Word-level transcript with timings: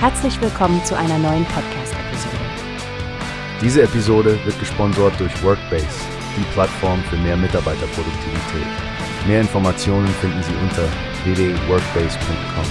Herzlich 0.00 0.40
willkommen 0.40 0.80
zu 0.84 0.96
einer 0.96 1.18
neuen 1.18 1.44
Podcast-Episode. 1.46 2.36
Diese 3.60 3.82
Episode 3.82 4.38
wird 4.44 4.56
gesponsert 4.60 5.18
durch 5.18 5.42
Workbase, 5.42 5.88
die 6.36 6.44
Plattform 6.52 7.02
für 7.10 7.16
mehr 7.16 7.36
Mitarbeiterproduktivität. 7.36 8.68
Mehr 9.26 9.40
Informationen 9.40 10.06
finden 10.06 10.40
Sie 10.44 10.54
unter 10.62 10.84
www.workbase.com. 11.24 12.64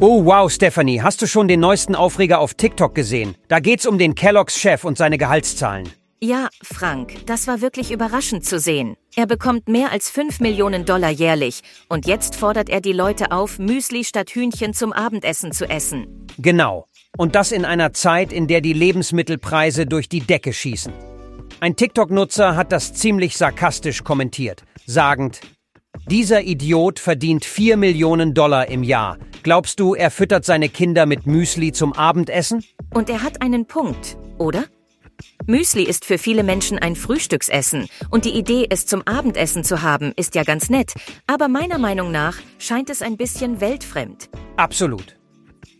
Oh 0.00 0.24
wow, 0.24 0.50
Stephanie, 0.50 1.00
hast 1.00 1.22
du 1.22 1.28
schon 1.28 1.46
den 1.46 1.60
neuesten 1.60 1.94
Aufreger 1.94 2.40
auf 2.40 2.54
TikTok 2.54 2.92
gesehen? 2.92 3.36
Da 3.46 3.60
geht's 3.60 3.86
um 3.86 3.98
den 3.98 4.16
Kelloggs-Chef 4.16 4.82
und 4.82 4.98
seine 4.98 5.16
Gehaltszahlen. 5.16 5.88
Ja, 6.26 6.48
Frank, 6.62 7.26
das 7.26 7.46
war 7.48 7.60
wirklich 7.60 7.92
überraschend 7.92 8.46
zu 8.46 8.58
sehen. 8.58 8.96
Er 9.14 9.26
bekommt 9.26 9.68
mehr 9.68 9.92
als 9.92 10.08
5 10.08 10.40
Millionen 10.40 10.86
Dollar 10.86 11.10
jährlich 11.10 11.60
und 11.90 12.06
jetzt 12.06 12.34
fordert 12.34 12.70
er 12.70 12.80
die 12.80 12.94
Leute 12.94 13.30
auf, 13.30 13.58
Müsli 13.58 14.04
statt 14.04 14.30
Hühnchen 14.30 14.72
zum 14.72 14.94
Abendessen 14.94 15.52
zu 15.52 15.68
essen. 15.68 16.26
Genau. 16.38 16.86
Und 17.18 17.34
das 17.34 17.52
in 17.52 17.66
einer 17.66 17.92
Zeit, 17.92 18.32
in 18.32 18.46
der 18.46 18.62
die 18.62 18.72
Lebensmittelpreise 18.72 19.84
durch 19.84 20.08
die 20.08 20.20
Decke 20.20 20.54
schießen. 20.54 20.94
Ein 21.60 21.76
TikTok-Nutzer 21.76 22.56
hat 22.56 22.72
das 22.72 22.94
ziemlich 22.94 23.36
sarkastisch 23.36 24.02
kommentiert, 24.02 24.62
sagend, 24.86 25.42
dieser 26.08 26.40
Idiot 26.40 27.00
verdient 27.00 27.44
4 27.44 27.76
Millionen 27.76 28.32
Dollar 28.32 28.70
im 28.70 28.82
Jahr. 28.82 29.18
Glaubst 29.42 29.78
du, 29.78 29.94
er 29.94 30.10
füttert 30.10 30.46
seine 30.46 30.70
Kinder 30.70 31.04
mit 31.04 31.26
Müsli 31.26 31.72
zum 31.72 31.92
Abendessen? 31.92 32.64
Und 32.94 33.10
er 33.10 33.22
hat 33.22 33.42
einen 33.42 33.66
Punkt, 33.66 34.16
oder? 34.38 34.64
Müsli 35.46 35.82
ist 35.82 36.06
für 36.06 36.16
viele 36.16 36.42
Menschen 36.42 36.78
ein 36.78 36.96
Frühstücksessen 36.96 37.86
und 38.10 38.24
die 38.24 38.30
Idee, 38.30 38.66
es 38.70 38.86
zum 38.86 39.02
Abendessen 39.06 39.62
zu 39.62 39.82
haben, 39.82 40.12
ist 40.16 40.34
ja 40.34 40.42
ganz 40.42 40.70
nett, 40.70 40.94
aber 41.26 41.48
meiner 41.48 41.78
Meinung 41.78 42.10
nach 42.10 42.36
scheint 42.58 42.88
es 42.88 43.02
ein 43.02 43.18
bisschen 43.18 43.60
weltfremd. 43.60 44.30
Absolut. 44.56 45.16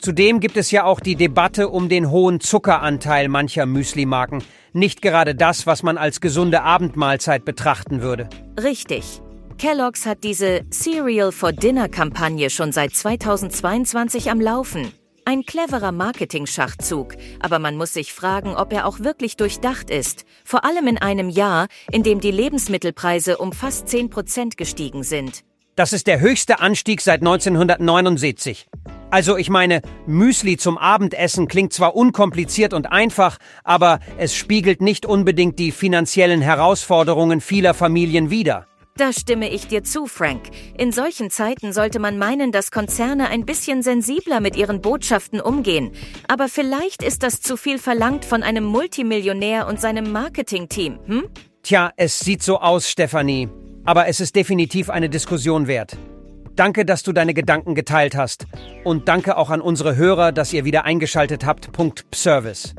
Zudem 0.00 0.40
gibt 0.40 0.58
es 0.58 0.70
ja 0.70 0.84
auch 0.84 1.00
die 1.00 1.16
Debatte 1.16 1.70
um 1.70 1.88
den 1.88 2.10
hohen 2.10 2.40
Zuckeranteil 2.40 3.28
mancher 3.28 3.64
Müslimarken. 3.64 4.44
Nicht 4.74 5.00
gerade 5.00 5.34
das, 5.34 5.66
was 5.66 5.82
man 5.82 5.96
als 5.96 6.20
gesunde 6.20 6.62
Abendmahlzeit 6.62 7.46
betrachten 7.46 8.02
würde. 8.02 8.28
Richtig. 8.62 9.22
Kellogg's 9.56 10.04
hat 10.04 10.24
diese 10.24 10.62
Cereal 10.70 11.32
for 11.32 11.52
Dinner 11.52 11.88
Kampagne 11.88 12.50
schon 12.50 12.72
seit 12.72 12.94
2022 12.94 14.30
am 14.30 14.42
Laufen. 14.42 14.92
Ein 15.26 15.46
cleverer 15.46 15.90
Marketing-Schachzug, 15.90 17.16
aber 17.40 17.58
man 17.58 17.78
muss 17.78 17.94
sich 17.94 18.12
fragen, 18.12 18.54
ob 18.54 18.74
er 18.74 18.86
auch 18.86 19.00
wirklich 19.00 19.38
durchdacht 19.38 19.88
ist. 19.88 20.26
Vor 20.44 20.66
allem 20.66 20.86
in 20.86 20.98
einem 20.98 21.30
Jahr, 21.30 21.68
in 21.90 22.02
dem 22.02 22.20
die 22.20 22.30
Lebensmittelpreise 22.30 23.38
um 23.38 23.52
fast 23.52 23.88
10 23.88 24.10
Prozent 24.10 24.58
gestiegen 24.58 25.02
sind. 25.02 25.42
Das 25.76 25.94
ist 25.94 26.08
der 26.08 26.20
höchste 26.20 26.60
Anstieg 26.60 27.00
seit 27.00 27.22
1979. 27.22 28.66
Also 29.10 29.38
ich 29.38 29.48
meine, 29.48 29.80
Müsli 30.06 30.58
zum 30.58 30.76
Abendessen 30.76 31.48
klingt 31.48 31.72
zwar 31.72 31.96
unkompliziert 31.96 32.74
und 32.74 32.92
einfach, 32.92 33.38
aber 33.62 34.00
es 34.18 34.36
spiegelt 34.36 34.82
nicht 34.82 35.06
unbedingt 35.06 35.58
die 35.58 35.72
finanziellen 35.72 36.42
Herausforderungen 36.42 37.40
vieler 37.40 37.72
Familien 37.72 38.28
wider. 38.28 38.66
Da 38.96 39.12
stimme 39.12 39.50
ich 39.50 39.66
dir 39.66 39.82
zu, 39.82 40.06
Frank. 40.06 40.50
In 40.78 40.92
solchen 40.92 41.28
Zeiten 41.28 41.72
sollte 41.72 41.98
man 41.98 42.16
meinen, 42.16 42.52
dass 42.52 42.70
Konzerne 42.70 43.28
ein 43.28 43.44
bisschen 43.44 43.82
sensibler 43.82 44.38
mit 44.38 44.54
ihren 44.54 44.80
Botschaften 44.80 45.40
umgehen. 45.40 45.90
Aber 46.28 46.48
vielleicht 46.48 47.02
ist 47.02 47.24
das 47.24 47.40
zu 47.40 47.56
viel 47.56 47.78
verlangt 47.78 48.24
von 48.24 48.44
einem 48.44 48.62
Multimillionär 48.62 49.66
und 49.66 49.80
seinem 49.80 50.12
Marketingteam, 50.12 51.00
hm? 51.06 51.24
Tja, 51.64 51.90
es 51.96 52.20
sieht 52.20 52.44
so 52.44 52.60
aus, 52.60 52.88
Stefanie. 52.88 53.48
Aber 53.84 54.06
es 54.06 54.20
ist 54.20 54.36
definitiv 54.36 54.90
eine 54.90 55.08
Diskussion 55.08 55.66
wert. 55.66 55.96
Danke, 56.54 56.84
dass 56.84 57.02
du 57.02 57.12
deine 57.12 57.34
Gedanken 57.34 57.74
geteilt 57.74 58.14
hast. 58.14 58.46
Und 58.84 59.08
danke 59.08 59.36
auch 59.36 59.50
an 59.50 59.60
unsere 59.60 59.96
Hörer, 59.96 60.30
dass 60.30 60.52
ihr 60.52 60.64
wieder 60.64 60.84
eingeschaltet 60.84 61.44
habt. 61.44 61.72
Punkt 61.72 62.06
Service. 62.14 62.76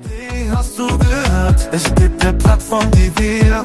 Wie 0.00 0.50
hast 0.50 0.78
du 0.78 0.86
gehört? 0.86 1.68
Es 1.70 1.94
gibt 1.94 2.24
eine 2.24 2.32
Plattform, 2.38 2.90
die 2.92 3.12
wir 3.18 3.64